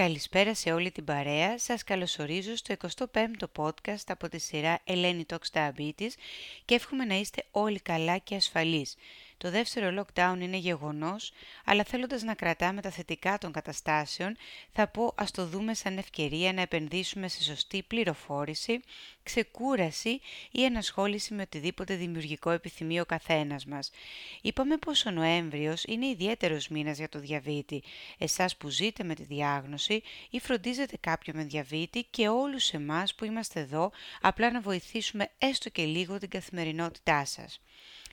[0.00, 1.58] Καλησπέρα σε όλη την παρέα.
[1.58, 6.10] Σας καλωσορίζω στο 25ο podcast από τη σειρά Ελένη Talks Diabetes
[6.64, 8.96] και εύχομαι να είστε όλοι καλά και ασφαλείς.
[9.40, 11.32] Το δεύτερο lockdown είναι γεγονός,
[11.64, 14.36] αλλά θέλοντας να κρατάμε τα θετικά των καταστάσεων,
[14.72, 18.80] θα πω ας το δούμε σαν ευκαιρία να επενδύσουμε σε σωστή πληροφόρηση,
[19.22, 23.90] ξεκούραση ή ενασχόληση με οτιδήποτε δημιουργικό επιθυμεί ο καθένας μας.
[24.40, 27.82] Είπαμε πως ο Νοέμβριος είναι ιδιαίτερος μήνας για το διαβήτη.
[28.18, 33.24] Εσάς που ζείτε με τη διάγνωση ή φροντίζετε κάποιον με διαβήτη και όλους εμάς που
[33.24, 37.60] είμαστε εδώ απλά να βοηθήσουμε έστω και λίγο την καθημερινότητά σας.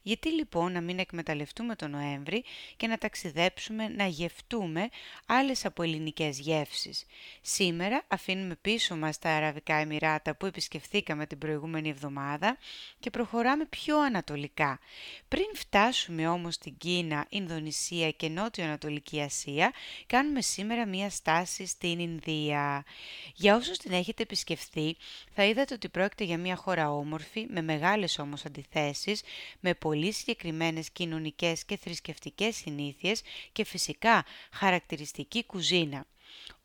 [0.04, 2.44] Γιατί λοιπόν να μην εκμεταλλευτούμε τον Νοέμβρη
[2.78, 4.90] και να ταξιδέψουμε, να γευτούμε
[5.26, 7.06] άλλες από ελληνικές γεύσεις.
[7.42, 12.58] Σήμερα αφήνουμε πίσω μας τα Αραβικά Εμμυράτα που επισκεφθήκαμε την προηγούμενη εβδομάδα
[13.00, 14.80] και προχωράμε πιο ανατολικά.
[15.28, 19.74] Πριν φτάσουμε όμως στην Κίνα, Ινδονησία και Νότιο-Ανατολική Ασία,
[20.06, 22.86] κάνουμε σήμερα μία στάση στην Ινδία.
[23.34, 24.98] Για όσους την έχετε επισκεφθεί,
[25.34, 29.22] θα είδατε ότι πρόκειται για μία χώρα όμορφη, με μεγάλες όμως αντιθέσεις,
[29.60, 33.22] με πολύ συγκεκριμένες κοινωνικές και θρησκευτικές συνήθειες
[33.52, 36.06] και φυσικά χαρακτηριστική κουζίνα.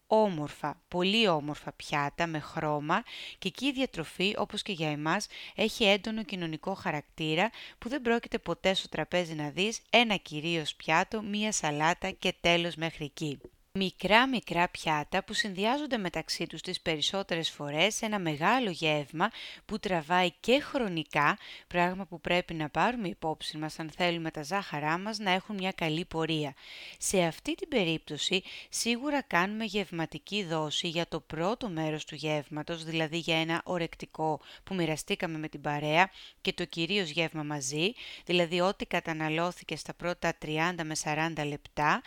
[0.06, 3.02] Όμορφα, πολύ όμορφα πιάτα με χρώμα
[3.38, 8.38] και εκεί η διατροφή όπως και για εμάς έχει έντονο κοινωνικό χαρακτήρα που δεν πρόκειται
[8.38, 13.38] ποτέ στο τραπέζι να δεις ένα κυρίως πιάτο, μία σαλάτα και τέλος μέχρι εκεί.
[13.78, 19.30] Μικρά μικρά πιάτα που συνδυάζονται μεταξύ τους τις περισσότερες φορές σε ένα μεγάλο γεύμα
[19.64, 24.98] που τραβάει και χρονικά, πράγμα που πρέπει να πάρουμε υπόψη μας αν θέλουμε τα ζάχαρά
[24.98, 26.54] μας να έχουν μια καλή πορεία.
[26.98, 33.18] Σε αυτή την περίπτωση σίγουρα κάνουμε γευματική δόση για το πρώτο μέρος του γεύματος, δηλαδή
[33.18, 37.92] για ένα ορεκτικό που μοιραστήκαμε με την παρέα και το κυρίως γεύμα μαζί,
[38.24, 40.48] δηλαδή ό,τι καταναλώθηκε στα πρώτα 30
[40.84, 40.94] με
[41.36, 42.02] 40 λεπτά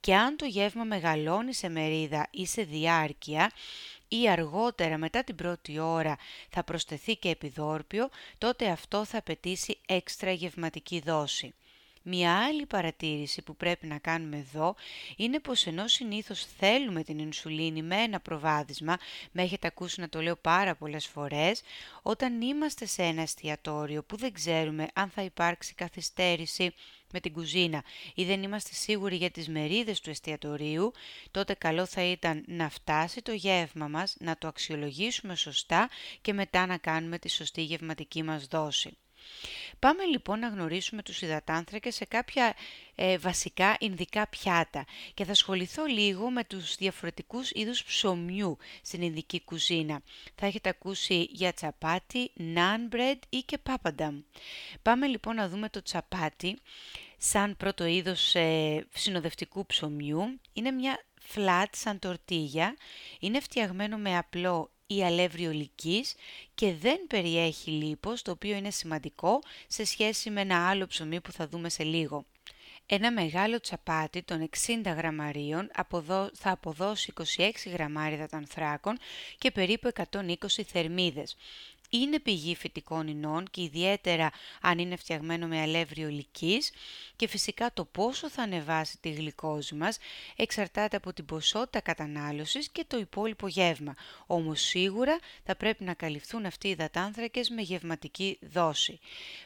[0.00, 3.50] και αν το γεύμα μεγαλώνει σε μερίδα ή σε διάρκεια
[4.08, 6.16] ή αργότερα μετά την πρώτη ώρα
[6.50, 8.08] θα προσθεθεί και επιδόρπιο,
[8.38, 11.54] τότε αυτό θα απαιτήσει έξτρα γευματική δόση.
[12.02, 14.74] Μια άλλη παρατήρηση που πρέπει να κάνουμε εδώ
[15.16, 18.96] είναι πως ενώ συνήθως θέλουμε την ινσουλίνη με ένα προβάδισμα,
[19.32, 21.62] με έχετε ακούσει να το λέω πάρα πολλές φορές,
[22.02, 26.74] όταν είμαστε σε ένα εστιατόριο που δεν ξέρουμε αν θα υπάρξει καθυστέρηση
[27.12, 30.92] με την κουζίνα ή δεν είμαστε σίγουροι για τις μερίδες του εστιατορίου,
[31.30, 35.88] τότε καλό θα ήταν να φτάσει το γεύμα μας, να το αξιολογήσουμε σωστά
[36.20, 38.96] και μετά να κάνουμε τη σωστή γευματική μας δόση.
[39.78, 42.54] Πάμε λοιπόν να γνωρίσουμε τους υδατάνθρακες σε κάποια
[42.94, 44.84] ε, βασικά ινδικά πιάτα
[45.14, 50.00] και θα ασχοληθώ λίγο με τους διαφορετικούς είδους ψωμιού στην ινδική κουζίνα.
[50.34, 54.22] Θα έχετε ακούσει για τσαπάτι, naan bread ή και papadam.
[54.82, 56.58] Πάμε λοιπόν να δούμε το τσαπάτι
[57.18, 60.40] σαν πρώτο είδος ε, συνοδευτικού ψωμιού.
[60.52, 62.76] Είναι μια flat σαν τορτίγια,
[63.20, 66.14] είναι φτιαγμένο με απλό ή αλεύρι ολικής
[66.54, 71.32] και δεν περιέχει λίπος, το οποίο είναι σημαντικό σε σχέση με ένα άλλο ψωμί που
[71.32, 72.24] θα δούμε σε λίγο.
[72.86, 75.70] Ένα μεγάλο τσαπάτι των 60 γραμμαρίων
[76.32, 78.98] θα αποδώσει 26 γραμμάρια ανθράκων
[79.38, 80.34] και περίπου 120
[80.66, 81.36] θερμίδες
[81.88, 86.70] είναι πηγή φυτικών ινών και ιδιαίτερα αν είναι φτιαγμένο με αλεύρι ολικής
[87.16, 89.98] και φυσικά το πόσο θα ανεβάσει τη γλυκόζη μας
[90.36, 93.94] εξαρτάται από την ποσότητα κατανάλωσης και το υπόλοιπο γεύμα.
[94.26, 98.98] Όμως σίγουρα θα πρέπει να καλυφθούν αυτοί οι υδατάνθρακες με γευματική δόση.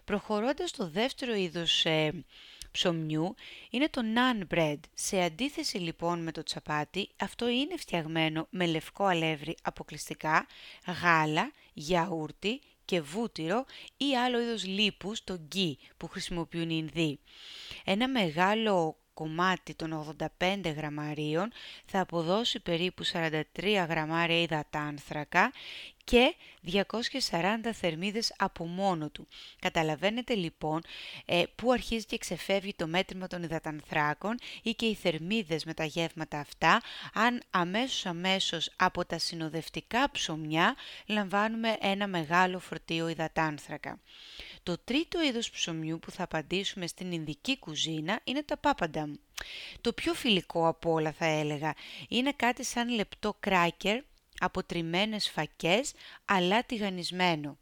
[0.05, 2.25] Προχωρώντας στο δεύτερο είδος ε,
[2.73, 3.35] ψωμιού
[3.71, 4.79] είναι το naan bread.
[4.95, 10.47] Σε αντίθεση λοιπόν με το τσαπάτι, αυτό είναι φτιαγμένο με λευκό αλεύρι αποκλειστικά,
[11.03, 13.65] γάλα, γιαούρτι και βούτυρο
[13.97, 17.19] ή άλλο είδος λίπους, το γκί, που χρησιμοποιούν οι Ινδοί.
[17.85, 21.53] Ένα μεγάλο κομμάτι των 85 γραμμαρίων
[21.85, 23.43] θα αποδώσει περίπου 43
[23.89, 25.53] γραμμάρια υδατάνθρακα
[26.05, 26.35] και
[27.31, 29.29] 240 θερμίδες από μόνο του.
[29.61, 30.81] Καταλαβαίνετε λοιπόν
[31.25, 35.85] ε, που αρχίζει και ξεφεύγει το μέτρημα των υδατανθράκων ή και οι θερμίδες με τα
[35.85, 36.81] γεύματα αυτά,
[37.15, 40.77] αν αμέσως αμέσως από τα συνοδευτικά ψωμιά
[41.07, 44.01] λαμβάνουμε ένα μεγάλο φορτίο υδατάνθρακα.
[44.63, 49.13] Το τρίτο είδος ψωμιού που θα απαντήσουμε στην Ινδική κουζίνα είναι τα πάπανταμ.
[49.81, 51.75] Το πιο φιλικό από όλα θα έλεγα
[52.09, 54.03] είναι κάτι σαν λεπτό κράκερ
[54.45, 55.93] από τριμμένες φακές
[56.25, 57.59] αλλά τηγανισμένο.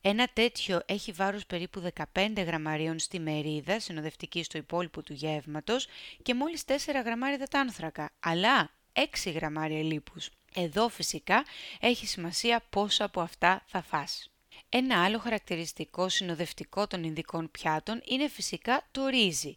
[0.00, 5.86] Ένα τέτοιο έχει βάρος περίπου 15 γραμμαρίων στη μερίδα, συνοδευτική στο υπόλοιπο του γεύματος
[6.22, 6.72] και μόλις 4
[7.04, 10.30] γραμμάρια δετάνθρακα, αλλά 6 γραμμάρια λίπους.
[10.54, 11.44] Εδώ φυσικά
[11.80, 14.30] έχει σημασία πόσα από αυτά θα φας.
[14.70, 19.56] Ένα άλλο χαρακτηριστικό συνοδευτικό των Ινδικών πιάτων είναι φυσικά το ρύζι.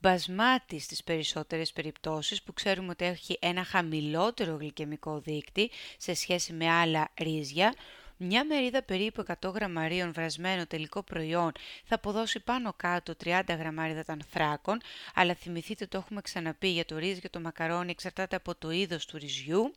[0.00, 6.70] Μπασμάτι στις περισσότερες περιπτώσεις που ξέρουμε ότι έχει ένα χαμηλότερο γλυκαιμικό δείκτη σε σχέση με
[6.70, 7.74] άλλα ρύζια,
[8.16, 11.52] μια μερίδα περίπου 100 γραμμαρίων βρασμένο τελικό προϊόν
[11.84, 14.80] θα αποδώσει πάνω κάτω 30 γραμμάρια ανθράκων,
[15.14, 19.06] αλλά θυμηθείτε το έχουμε ξαναπεί για το ρύζι και το μακαρόνι εξαρτάται από το είδος
[19.06, 19.72] του ρυζιού.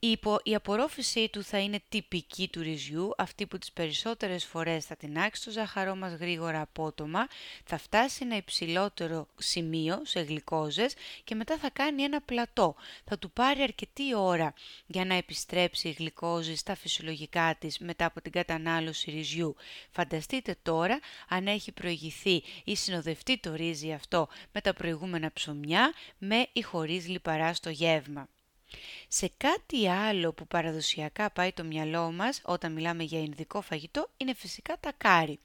[0.00, 4.96] Η, η απορρόφησή του θα είναι τυπική του ρυζιού, αυτή που τις περισσότερες φορές θα
[4.96, 7.26] τεινάξει το ζάχαρό μας γρήγορα απότομα,
[7.64, 12.74] θα φτάσει σε ένα υψηλότερο σημείο σε γλυκόζες και μετά θα κάνει ένα πλατό.
[13.04, 14.54] Θα του πάρει αρκετή ώρα
[14.86, 19.56] για να επιστρέψει η γλυκόζη στα φυσιολογικά της μετά από την κατανάλωση ρυζιού.
[19.90, 20.98] Φανταστείτε τώρα
[21.28, 27.08] αν έχει προηγηθεί ή συνοδευτεί το ρύζι αυτό με τα προηγούμενα ψωμιά με ή χωρίς
[27.08, 28.28] λιπαρά στο γεύμα.
[29.08, 34.34] Σε κάτι άλλο που παραδοσιακά πάει το μυαλό μας όταν μιλάμε για ινδικό φαγητό είναι
[34.34, 35.38] φυσικά τα κάρι.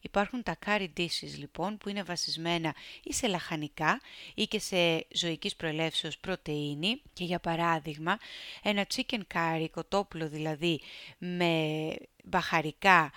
[0.00, 4.00] Υπάρχουν τα κάρι dishes λοιπόν που είναι βασισμένα ή σε λαχανικά
[4.34, 8.18] ή και σε ζωικής προελεύσεως πρωτεΐνη και για παράδειγμα
[8.62, 10.80] ένα chicken curry, κοτόπουλο δηλαδή
[11.18, 11.94] με
[12.24, 13.12] μπαχαρικά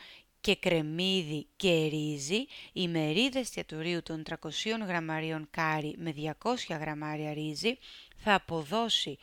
[0.45, 4.35] και κρεμμύδι και ρύζι, οι μερίδες εστιατορίου των 300
[4.87, 6.13] γραμμαρίων κάρι με
[6.43, 7.77] 200 γραμμάρια ρύζι
[8.27, 9.17] θα αποδώσει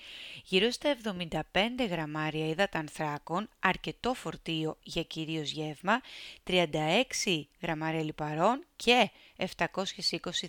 [0.45, 1.41] γύρω στα 75
[1.89, 6.01] γραμμάρια υδατανθράκων, αρκετό φορτίο για κυρίως γεύμα,
[6.47, 9.47] 36 γραμμάρια λιπαρών και 720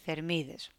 [0.06, 0.70] θερμίδες.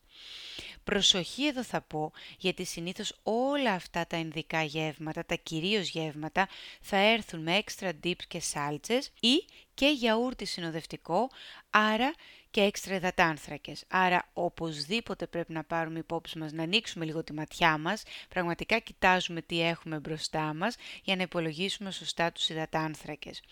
[0.85, 6.49] Προσοχή εδώ θα πω, γιατί συνήθως όλα αυτά τα ενδικά γεύματα, τα κυρίως γεύματα,
[6.81, 9.45] θα έρθουν με έξτρα dips και σάλτσες ή
[9.75, 11.31] και γιαούρτι συνοδευτικό,
[11.71, 12.15] άρα
[12.55, 13.85] και έξτρα υδατάνθρακες.
[13.89, 19.43] Άρα οπωσδήποτε πρέπει να πάρουμε υπόψη μας, να ανοίξουμε λίγο τη ματιά μας, πραγματικά κοιτάζουμε
[19.43, 23.43] τι έχουμε μπροστά μας για να υπολογίσουμε σωστά τους υδατάνθρακες.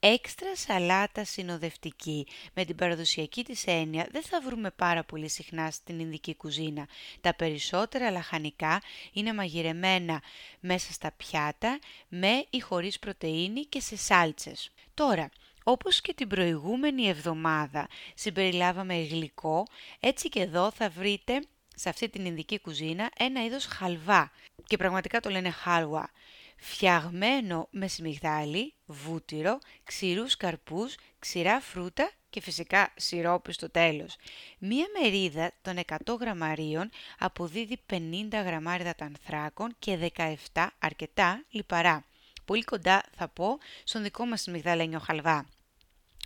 [0.00, 6.00] Έξτρα σαλάτα συνοδευτική με την παραδοσιακή της έννοια δεν θα βρούμε πάρα πολύ συχνά στην
[6.00, 6.88] Ινδική κουζίνα.
[7.20, 8.82] Τα περισσότερα λαχανικά
[9.12, 10.22] είναι μαγειρεμένα
[10.60, 14.70] μέσα στα πιάτα με ή χωρίς πρωτεΐνη και σε σάλτσες.
[14.94, 15.28] Τώρα,
[15.70, 19.66] όπως και την προηγούμενη εβδομάδα συμπεριλάβαμε γλυκό,
[20.00, 21.42] έτσι και εδώ θα βρείτε
[21.74, 24.30] σε αυτή την Ινδική κουζίνα ένα είδος χαλβά
[24.66, 26.10] και πραγματικά το λένε χάλουα
[26.56, 34.16] φτιαγμένο με σμιγδάλι, βούτυρο, ξηρούς καρπούς, ξηρά φρούτα και φυσικά σιρόπι στο τέλος.
[34.58, 37.98] Μία μερίδα των 100 γραμμαρίων αποδίδει 50
[38.30, 40.10] γραμμάρια ανθράκων και
[40.52, 42.04] 17 αρκετά λιπαρά.
[42.44, 45.46] Πολύ κοντά θα πω στον δικό μας σμιγδαλένιο χαλβά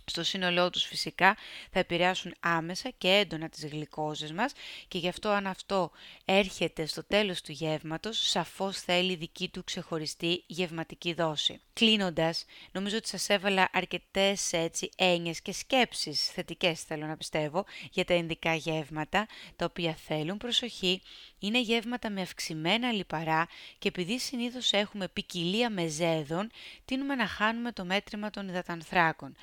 [0.05, 1.37] στο σύνολό τους φυσικά
[1.71, 4.51] θα επηρεάσουν άμεσα και έντονα τις γλυκόζες μας
[4.87, 5.91] και γι' αυτό αν αυτό
[6.25, 11.61] έρχεται στο τέλος του γεύματος, σαφώς θέλει δική του ξεχωριστή γευματική δόση.
[11.73, 18.05] Κλείνοντας, νομίζω ότι σας έβαλα αρκετές έτσι έννοιες και σκέψεις θετικές θέλω να πιστεύω για
[18.05, 21.01] τα ενδικά γεύματα, τα οποία θέλουν προσοχή,
[21.39, 23.47] είναι γεύματα με αυξημένα λιπαρά
[23.79, 26.49] και επειδή συνήθως έχουμε ποικιλία μεζέδων,
[26.85, 29.35] τείνουμε να χάνουμε το μέτρημα των υδατανθράκων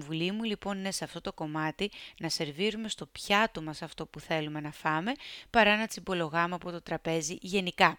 [0.00, 4.20] συμβουλή μου λοιπόν είναι σε αυτό το κομμάτι να σερβίρουμε στο πιάτο μας αυτό που
[4.20, 5.12] θέλουμε να φάμε
[5.50, 7.98] παρά να τσιμπολογάμε από το τραπέζι γενικά.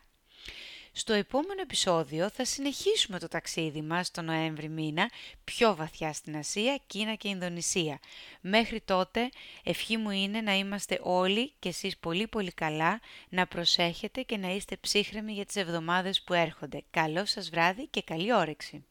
[0.92, 5.10] Στο επόμενο επεισόδιο θα συνεχίσουμε το ταξίδι μας το Νοέμβρη μήνα
[5.44, 8.00] πιο βαθιά στην Ασία, Κίνα και Ινδονησία.
[8.42, 9.30] Μέχρι τότε
[9.64, 13.00] ευχή μου είναι να είμαστε όλοι και εσείς πολύ πολύ καλά,
[13.30, 16.84] να προσέχετε και να είστε ψύχρεμοι για τις εβδομάδες που έρχονται.
[16.92, 18.86] Καλό σας βράδυ και καλή όρεξη!